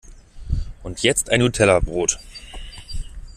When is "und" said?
0.81-1.01